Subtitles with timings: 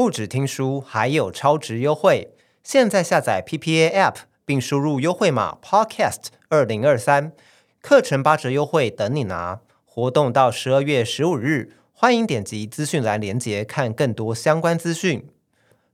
[0.00, 2.32] 不止听书，还有超值优惠！
[2.64, 4.14] 现在下载 PPA App，
[4.46, 7.32] 并输入优惠码 Podcast 二零二三，
[7.82, 9.60] 课程八折优惠等你拿！
[9.84, 15.28] 活动到十二月十五日，欢迎点击资讯栏链接看更多相关资讯。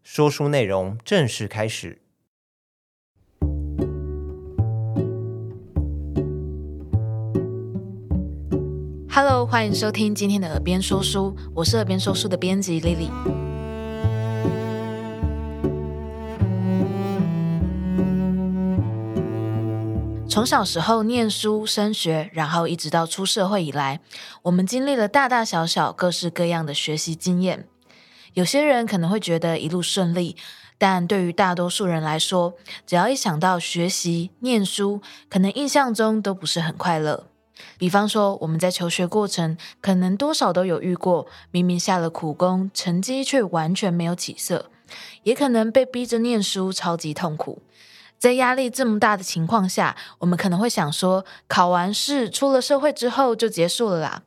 [0.04, 2.00] 说书内容正式开始。
[9.10, 13.10] Hello，欢迎收听今天的耳边说书，我是耳边说书的编辑 Lily。
[20.36, 24.00] 从小时候念书升学，然后一直到出社会以来，
[24.42, 27.66] 我们经历了大大小小、各式各样的学习经验。
[28.34, 30.36] 有些人可能会觉得一路顺利，
[30.76, 32.52] 但对于大多数人来说，
[32.86, 37.28] 只要一想到学习、念书，可能印象中都不是很快乐。
[37.78, 44.66] 比方说，我们在求学过程，可能多少都有遇过，明明下了苦功，成绩却完全没有起色；
[45.22, 47.62] 也可能被逼着念书，超级痛苦。
[48.18, 54.22] 在压力这么大的情况下，我们可能会想说，考完试，出了社会之后就结束了啦。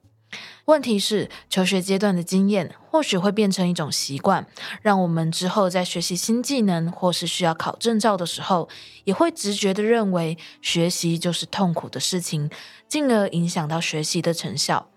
[0.65, 4.45] 问题是，求学阶段的经验或许会变成一种习惯，
[4.83, 8.69] 让我们之后在学习新技能或是需要考证照的时候，
[9.05, 12.51] 也会直觉地认为学习就是痛苦的事情，
[12.87, 14.87] 进而影响到学习的成效。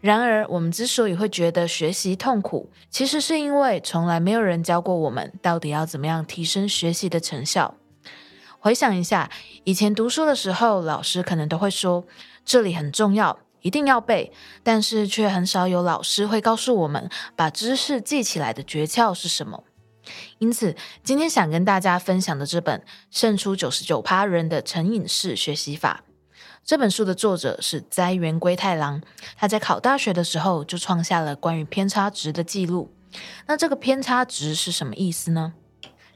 [0.00, 7.76] 然而，我们之所以会觉得学习痛苦，其实是因为从来没有人教过我们到底要怎么样提升学习的成效。
[8.60, 9.30] 回想一下，
[9.64, 12.04] 以前读书的时候，老师可能都会说，
[12.44, 13.40] 这里很重要。
[13.62, 19.64] 一定要背，但是却很少有老师会告诉我们把知识记起来的诀窍是什么。
[20.38, 26.04] 因此，今天想跟大家分享的这本《胜出九十九趴人的成瘾式学习法》
[26.64, 29.02] 这本书的作者是斋原圭太郎，
[29.36, 32.94] 他在考大学的时候就创下了关于偏差值的记录。
[33.46, 35.52] 那这个偏差值是什么意思呢？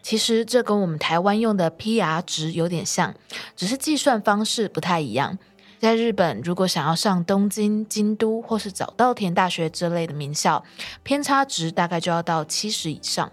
[0.04, 3.14] 其实这跟我们台湾用的 PR 值有点像，
[3.56, 5.38] 只是计算方式不太一样。
[5.80, 10.62] 在日本，如果想要上东京、京都或是早稻田大学这类的名校，
[11.02, 13.32] 偏差值大概就要到七十以上。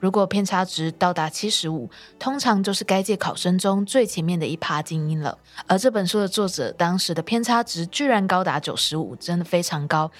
[0.00, 5.36] 如果偏差值到达七十五，通常就是该届考生中最前面的一趴精英了。
[5.66, 10.10] 而这本书的作者当时的偏差值居然高达九十五，真的非常高，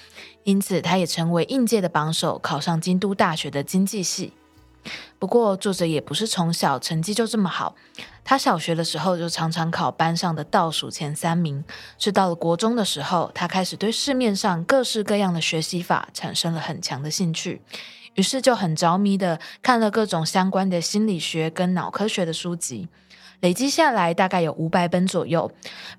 [0.43, 4.33] 因此他也成为应届的榜首，考上京都大学的经济系。
[5.19, 7.75] 不过，作者也不是从小成绩就这么好。
[8.23, 11.63] 他小学的时候就常常考班上的倒数前三名，
[11.97, 17.61] 是到了国中的时候，他开始对市面上各式各样的学习法产生了很强的兴趣，
[18.15, 22.89] 于是就很着迷的看了各种相关的心理学跟脑科学的书籍，
[23.39, 25.49] 累积下来大概有五百本左右，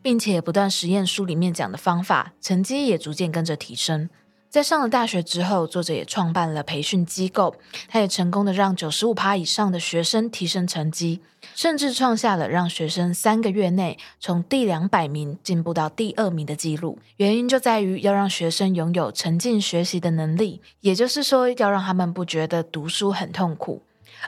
[0.02, 4.10] 并且不断实验书里面讲的方法，成绩也逐渐跟着提升。
[4.50, 7.54] 在上了大学之后，作者也创办了培训机构，
[7.86, 11.20] 他也成功的让九十五趴以上的学生提升成绩，
[11.54, 16.98] 甚至创下了让学生三个月内从第两百名进步到第二名的记录。
[17.18, 23.82] 原因就在于要让学生拥有沉浸学习的能力，也就是说，要让他们不觉得读书很痛苦，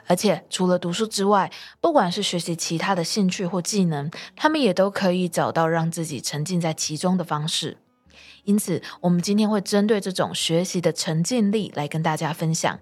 [0.05, 1.51] 而且除了读书之外，
[1.81, 7.77] 不管是学习其他的兴趣或技能，他们也都可以找到让自己沉浸在其中的方式。
[8.43, 12.79] 因此，我们今天会针对这种学习的沉浸力来跟大家分享，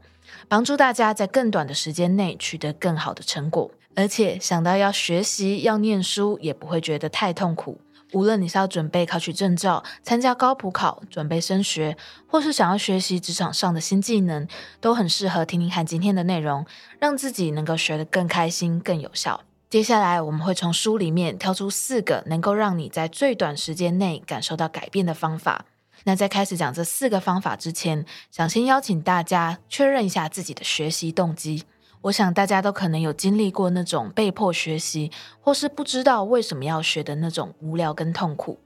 [0.48, 7.82] 帮助大家在更短的时间内取得更好的成果，而且想到要学习、要念书，也不会觉得太痛苦。
[8.14, 11.96] 无论你是要准备考取证照、参加高普考、准备升学，
[12.26, 14.48] 或是想要学习职场上的新技能，
[14.82, 16.66] 都很适合听听看今天的内容，
[17.00, 19.42] 让自己能够学得更开心、更有效。
[19.70, 25.66] 接下来我们会从书里面挑出四个能够让你在最短时间内感受到改变的方法。
[26.06, 31.66] 那在开始讲这四个方法之前，想先邀请大家确认一下自己的学习动机。
[32.02, 38.60] 我想大家都可能有经历过那种被迫学习，或是不知道为什么要学的那种无聊跟痛苦。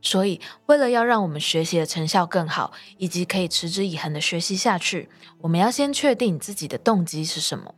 [0.00, 5.10] 所以，为了要让我们学习的成效更好，以及可以持之以恒的学习下去，
[5.42, 7.74] 我们要先确定自己的动机是什么。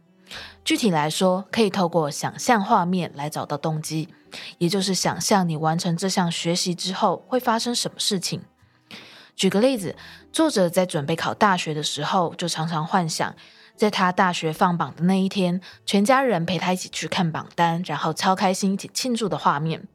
[0.65, 4.09] 具体来说，可以透过想象画面来找到动机，
[4.59, 8.43] 也就是想象你完成这项学习之后会发生什么事情。
[9.35, 9.97] 举个例子，
[10.33, 13.35] 作者在准备考大学的时候，就常常幻想，
[13.75, 19.89] 在他大学放榜的那一天，全家人陪他一起去看榜单，然后超开心一起庆祝的画面。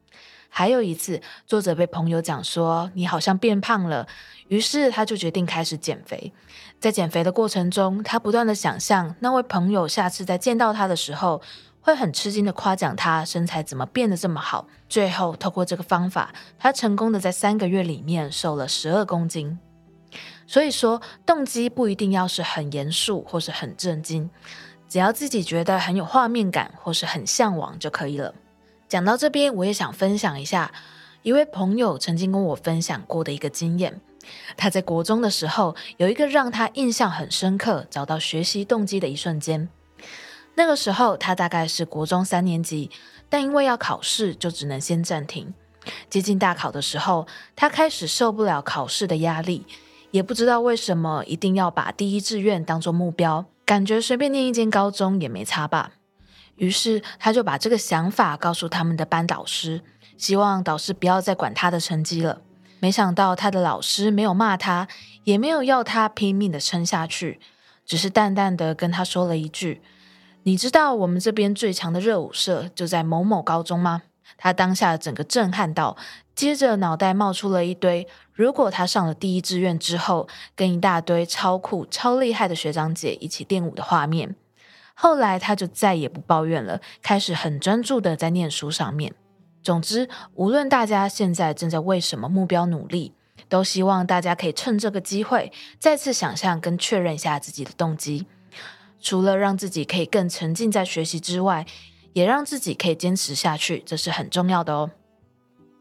[0.48, 4.08] 还有一次，作者被朋友讲说你好像变胖了，
[4.48, 6.32] 于是他就决定开始减肥。
[6.78, 11.40] 在减肥的过程中，他不断的想象那位朋友下次再见到他的时候，
[11.80, 14.66] 会很吃惊的夸奖他身材怎么变得这么好。
[14.88, 19.58] 最后，透过这个方法，他成功的在三个月里面瘦了十二公斤。
[20.46, 24.30] 所以说，动机不一定要是很严肃或是很震惊，
[24.88, 28.32] 只要自己觉得很有画面感或是很向往就可以了。
[28.88, 30.70] 讲到这边，我也想分享一下
[31.22, 34.00] 一位朋友曾经跟我分享过的一个经验。
[34.56, 39.68] 他在国中的时候，有一个让他印象很深刻、找到学习动机的一瞬间。
[40.54, 42.90] 那个时候，他大概是国中三年级，
[43.28, 45.52] 但因为要考试，就只能先暂停。
[46.08, 49.66] 接近大考的时候，他开始受不了考试的压力，
[50.10, 55.92] 也不知道为什么一定要把第一志愿当做目标，感觉随便念一间高中也没差吧。
[56.56, 59.82] 于是，他就把这个想法告诉他们的班导师，
[60.16, 62.40] 希望导师不要再管他的成绩了。
[62.78, 64.86] 没想到，他的老师没有骂他，
[65.24, 67.40] 也没有要他拼命的撑下去，
[67.84, 69.82] 只是淡淡的跟他说了一句。
[70.42, 74.02] 你知道我们这边最强的热舞社就在某某高中吗？
[74.36, 75.96] 他当下整个震撼到，
[76.34, 84.36] 接着脑袋冒出了一堆，如果他上了第一志愿之后，跟一大堆超酷、超厉害的学长姐一起练舞的画面。
[84.94, 89.14] 后来他就再也不抱怨了，开始很专注的在念书上面。
[89.66, 93.12] 总之，无论大家现在正在为什么目标努力，
[93.48, 98.26] 都希望大家可以趁这个机会，再次想象跟确认一下自己的动机。
[99.00, 101.66] 除了让自己可以更沉浸在学习之外，
[102.12, 104.92] 也让自己可以坚持下去，这是很重要的哦。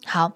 [0.03, 0.31] 好，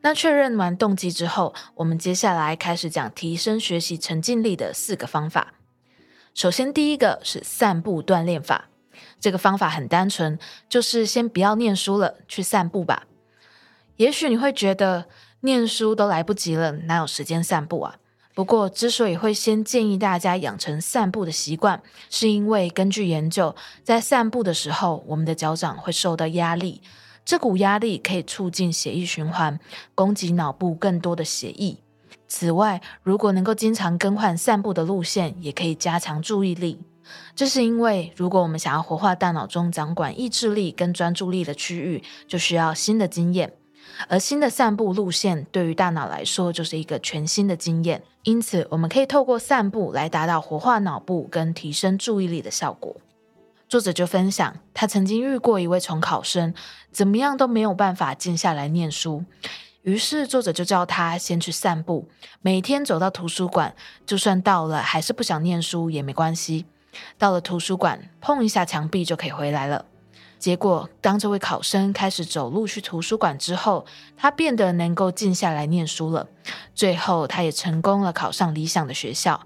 [0.00, 5.52] 那确认完动机之后，我们接下来开始讲提升学习沉浸力的四个方法。
[6.32, 8.70] 首先，第一个是散步锻炼法。
[9.20, 10.38] 这个方法很单纯，
[10.68, 13.04] 就是先不要念书了，去散步吧。
[13.96, 15.06] 也许你会觉得
[15.40, 17.96] 念书都来不及了，哪有时间散步啊？
[18.34, 26.82] 不过，之所以会先建议大家养成散步的习惯，是因为根据研究，在散步的时候，我们的脚掌会受到压力，
[27.24, 29.58] 这股压力可以促进血液循环，
[29.94, 31.78] 供给脑部更多的血液。
[32.28, 36.80] 此外，如果能够经常更换散步的路线，也可以加强注意力。
[37.34, 43.52] 这是因为，如果我们想要活化大脑中掌管意志力跟专注力的区域，就需要新的经验。
[44.08, 52.94] 而新的散步路线对于大脑来说就是一个全新的经验，因此我们可以透过散步来达到活化脑部跟提升注意力的效果。
[53.68, 56.54] 作者就分享，他曾经遇过一位重考生，
[56.92, 59.24] 怎么样都没有办法静下来念书，
[59.82, 62.08] 于是作者就叫他先去散步，
[62.42, 63.74] 每天走到图书馆，
[64.04, 66.66] 就算到了还是不想念书也没关系，
[67.18, 69.84] 到了图书馆碰一下墙壁就可以回来了。
[70.38, 76.28] 结果，当这位考生开始走路去图书馆之后，他变得能够静下来念书了。
[76.74, 79.40] 最后，他也成功了考上理想的学校。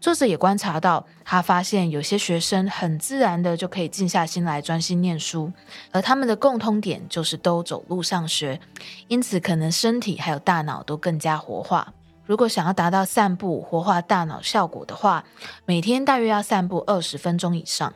[0.00, 5.52] 作者也观察到，他发现有些学生很自然的就可以静下心来专心念书，
[5.90, 8.60] 而他们的共通点就是都走路上学，
[9.08, 11.92] 因此可能身体还有大脑都更加活化。
[12.24, 15.24] 如果想要达到散步活化大脑效果的话，
[15.66, 17.92] 每天大约要散步二十分钟以上。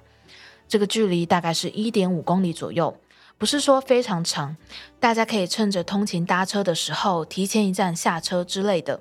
[0.69, 2.97] 这个距离大概是一点五公里左右，
[3.39, 4.57] 不是说非常长。
[4.99, 9.01] 大家可以趁着通勤搭车的时候，提前一站下车之类的。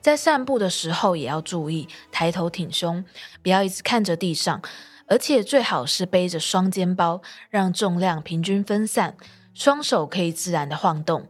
[0.00, 3.04] 在散步的时候也要注意抬头挺胸，
[3.42, 4.62] 不要一直看着地上，
[5.08, 7.20] 而且最好是背着双肩包，
[7.50, 9.16] 让重量平均分散，
[9.52, 11.26] 双手可以自然的晃动。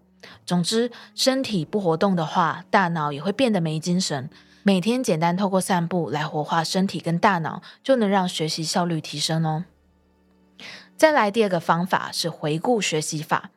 [0.47, 4.29] 总之，身体不活动的话，大脑也会变得没精神。
[4.63, 9.65] 每天简单透过散步来活化身体跟大脑，就能让学习效率提升哦。
[10.97, 13.51] 再来第二个方法是回顾学习法。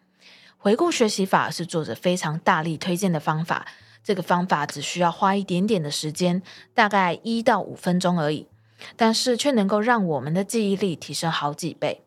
[0.57, 3.67] 回顾学习法是作者非常大力推荐的方法。
[4.01, 6.41] 这个方法只需要花一点点的时间，
[6.73, 8.47] 大概一到五分钟而已，
[8.95, 12.03] 但是却能够让我们的记忆力提升好几倍。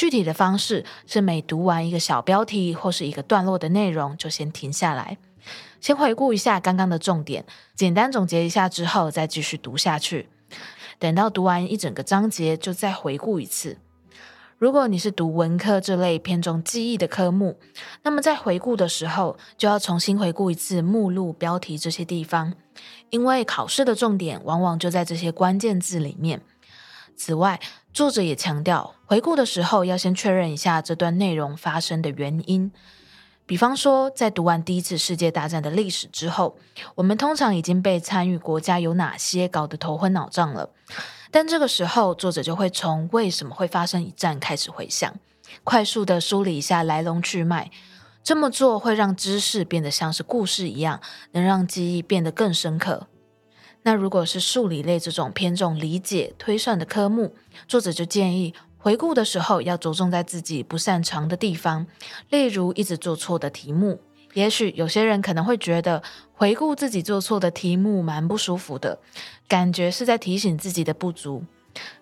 [0.00, 5.18] 具体的方式是每读完一个小标题或是一个段落的内容，就先停下来。
[5.78, 10.30] 先回顾一下刚刚的重点，简单总结一下之后，再继续读下去。
[10.98, 13.76] 等到读完一整个章节，就再回顾一次。
[14.56, 17.58] 如果你是读文科这类偏重记忆的科目，
[18.02, 22.54] 那么在回顾的时候，就要重新回顾一次目录、标题这些地方，
[23.10, 26.40] 因为考试的重点往往就在这些关键字里面。
[27.22, 27.60] 此外，
[27.92, 32.72] 作者也强调，回顾的时候要先确认一下这段内容发生的原因。
[33.44, 36.56] 比方说，在读完第一次世界大战的历史之后，
[36.94, 40.70] 我们通常已经被参与国家有哪些搞得头昏脑胀了。
[41.30, 45.14] 但这个时候，作者就会从为什么会发生一战开始回想，
[45.62, 47.70] 快速地梳理一下来龙去脉。
[48.24, 50.98] 这么做会让知识变得像是故事一样，
[51.32, 53.08] 能让记忆变得更深刻。
[53.82, 57.34] 那如果是数理类这种偏重理解推算的科目，
[57.66, 58.54] 作者就建议。
[58.82, 61.86] 回顾的时候要着重在自己不擅长的地方，
[62.30, 64.00] 例如一直做错的题目。
[64.32, 68.98] 也许有些人可能会觉得回顾自己做错的题目，蛮不舒服的，
[69.46, 71.44] 感觉是在提醒自己的不足。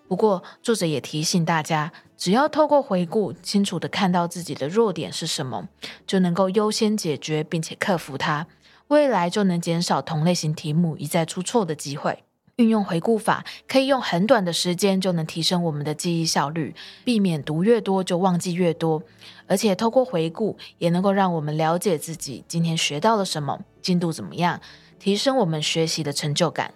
[0.07, 5.67] 不过，作者也提醒大家，只要透过回顾，清楚地看到自己的弱点是什么，
[6.07, 8.47] 就能够优先解决，并且克服它，
[8.89, 12.23] 未来就能减少同类型题目一再出错的机会。
[12.55, 19.01] 运用回顾法，可以用很短的时间就能提升我们的记忆效率，避免读越多就忘记越多。
[19.47, 24.59] 而且透过回顾，也能够让我们了解自己今天学到了什么，进度怎么样，
[24.99, 26.73] 提升我们学习的成就感。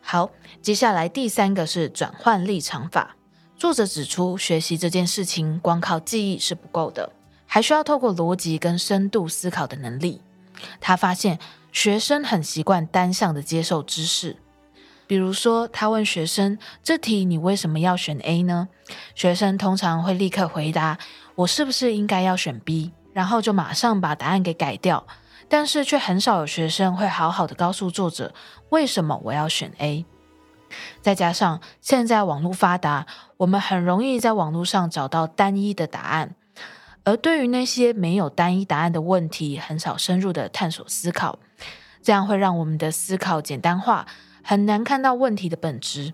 [0.00, 0.30] 好，
[0.62, 3.16] 接下来第三个是转换立场法。
[3.56, 7.12] 作者指出，学习这件事情光靠记忆是不够的，
[7.46, 10.22] 还需要透过逻辑跟深度思考的能力。
[10.80, 11.38] 他发现
[11.72, 14.36] 学生很习惯单向的接受知识。
[15.06, 18.68] 比如说，他问学生：“这题你为什么要选 A 呢？”
[19.14, 20.98] 学生通常会立刻回答
[21.36, 25.06] ：“我是不是应该要选 B？” 然后就马上把答案给改掉。
[25.46, 28.32] 但是却很少有学生会好好的告诉作者
[28.70, 30.06] 为什么我要选 A。
[31.02, 33.06] 再加上现在网络发达，
[33.36, 36.34] 我们很容易在网络上找到单一的答案，
[37.04, 41.38] 而对于那些没有单一答案的问题，很少深入的探索思考，
[42.02, 44.06] 这样会让我们的思考简单化。
[44.42, 46.12] 很难看到问题的本质，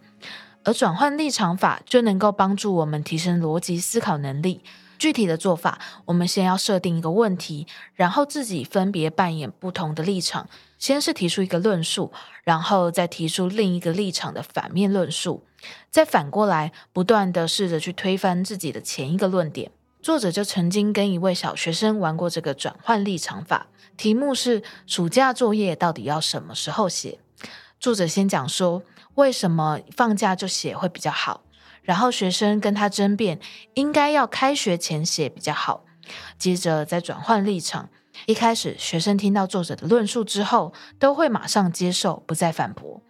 [0.64, 4.62] 而转换立场法就能够帮助我们提升逻辑思考能力。
[4.98, 10.48] 具体的做法，我们先要设定一个问题，然后自己分别扮演不同的立场。
[10.78, 12.12] 先是提出一个论述，
[12.44, 15.44] 然后再提出另一个立场的反面论述，
[15.90, 19.70] 再反过来不断地试着去推翻自己的前一个论点。
[20.02, 23.66] 作者就曾经跟一位小学生玩过这个转换立场法，
[23.98, 27.18] 题目是暑假作业到底要什么时候写？
[27.78, 28.82] 作者先讲说，
[29.16, 31.42] 为什么放假就写会比较好，
[31.82, 33.38] 然后学生跟他争辩，
[33.74, 35.84] 应该要开学前写比较好。
[36.38, 37.90] 接着再转换立场，
[38.24, 43.02] 一开始学生听到作者的论述之后，都会马上接受，不再反驳。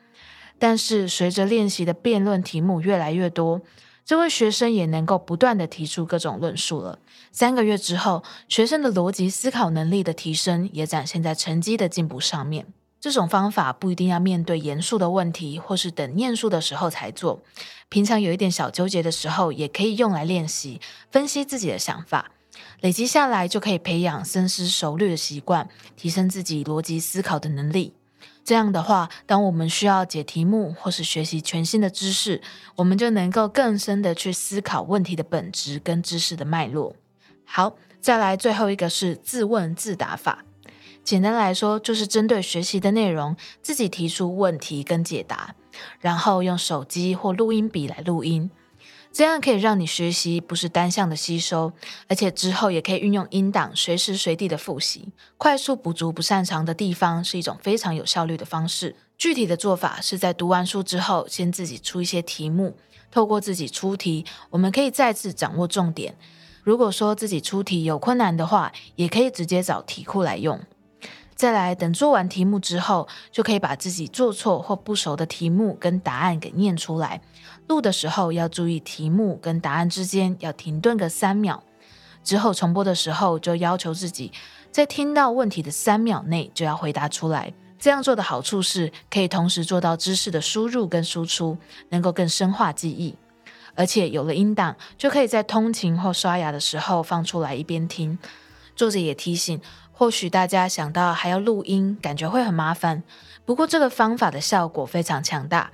[0.59, 3.63] 但是随着练习的辩论题目越来越多，
[4.11, 6.99] 这位学生也能够不断地提出各种论述了。
[7.31, 12.67] 三个月之后，学生的逻辑思考能力的提升，也展现在成绩的进步上面。
[13.01, 17.41] 这种方法不一定要面对严肃的问题，或是等念书的时候才做。
[17.89, 20.81] 平常有一点小纠结的时候，也可以用来练习
[21.13, 22.33] 分析自己的想法，
[22.81, 27.95] 累积下来就可以培养深思熟虑的习惯，提升自己逻辑思考的能力。
[28.43, 32.41] 这样的话，当我们需要解题目或是学习全新的知识，
[32.77, 36.97] 我们就能够更深的去思考问题的本质跟知识的脉络。
[37.45, 40.45] 好，再来最后一个是自问自答法。
[41.03, 45.55] 简单来说，就是针对学习的内容，自己提出问题跟解答，
[46.01, 48.51] 然后用手机或录音笔来录音，
[49.13, 51.73] 这样可以让你学习不是单向的吸收，
[52.09, 58.95] 而且之后也可以运用音档，随时随地的复习，快速补足不擅长的地方，是一种非常有效率的方式。
[59.19, 62.77] 具体的做法是在读完书之后，先自己出一些题目，
[63.11, 66.15] 透过自己出题，我们可以再次掌握重点。
[66.63, 70.61] 如果说自己出题有困难的话，也可以直接找题库来用。
[71.41, 77.23] 再来，等做完题目之后，就可以把自己做错或不熟的题目跟答案给念出来。
[77.67, 81.63] 录的时候要注意题目跟答案之间要停顿个三秒，
[82.23, 84.31] 之后重播的时候就要求自己
[84.71, 87.51] 在听到问题的三秒内就要回答出来。
[87.79, 91.57] 这样做的好处是可以同时做到知识的输入跟输出，
[91.89, 93.17] 能够更深化记忆。
[93.75, 98.19] 而且有了音档，就可以在通勤或刷牙的时候放出来一边听。
[98.77, 99.59] 作者也提醒。
[100.01, 103.03] 或许大家想到还要录音，感觉会很麻烦。
[103.45, 105.73] 不过这个方法的效果非常强大，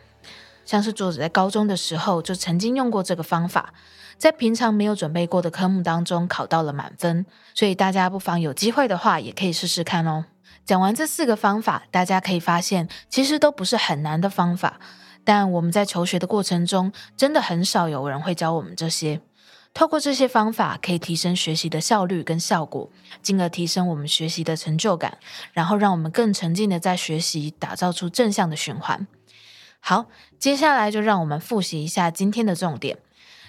[0.65, 3.73] 像是作者在高中的时候就曾经用过这个方法，
[4.19, 7.25] 在平常没有准备过的科目当中考到了满分。
[7.55, 10.25] 所以大家不妨有机会的话，也可以试试看哦。
[10.65, 14.81] 讲完这四个方法，大家可以发现，其实都不是很难的方法，
[15.23, 19.21] 但我们在求学的过程中，真的很少有人会教我们这些。
[19.77, 22.91] 透过这些方法，可以提升学习的效率跟效果，
[23.21, 25.19] 进而提升我们学习的成就感，
[25.53, 29.07] 然后让我们更沉浸的在学习，打造出正向的循环。
[29.81, 30.07] 好，
[30.39, 32.97] 接下来就让我们复习一下今天的重点。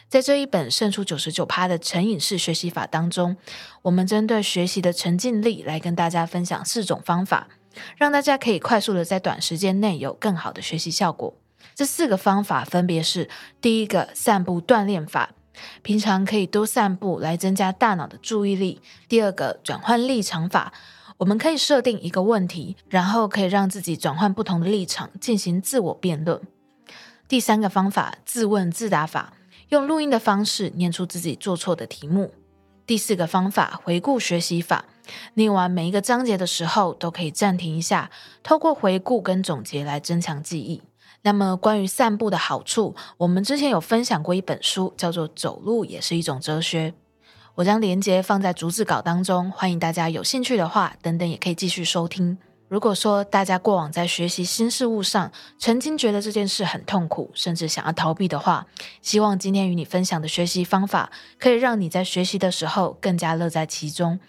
[0.09, 3.37] 在这一本胜出九十九趴的成瘾式学习法当中，
[3.83, 7.47] 我们针对学习的沉浸力来跟大家分享四种方法，
[7.95, 11.33] 让大家可以快速的在短时间内有更好的学习效果。
[11.73, 13.29] 这四个方法分别是：
[13.61, 15.29] 第一个，散步锻炼法。
[15.81, 18.81] 平常可以多散步来增加大脑的注意力。
[19.07, 20.73] 第二个转换立场法，
[21.17, 26.41] 我们可以设定一个问题，然后可以让自己转换不同的立场进行自我辩论。
[27.27, 29.33] 第三个方法自问自答法，
[29.69, 32.31] 用录音的方式念出自己做错的题目。
[32.85, 34.85] 第四个方法，回顾学习法，
[35.33, 38.09] 念完每一个章节的时候，都可以暂停一下，
[38.43, 40.81] 透过回顾跟总结来增强记忆。
[41.23, 46.91] 那么，关于散步的好处，我们之前有分享过一本书，叫做《走路也是一种哲学》。
[47.55, 52.37] 我将连结放在逐字稿当中，欢迎大家有兴趣的话，等等也可以继续收听。
[52.69, 58.67] 如果说大家过往在学习新事物上，曾经觉得这件事很痛苦，甚至想要逃避的话，
[59.01, 61.09] 希望今天与你分享的学习方法，
[61.39, 64.19] 可以让你在学习的时候更加乐在其中，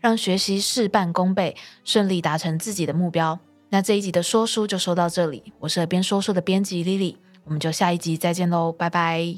[0.00, 3.38] 让学习事半功倍，顺利达成自己的目标。
[3.70, 9.36] 那这一集的说书就说到这里，我是耳边说书的编辑 Lily，我们就下一集再见喽，拜拜。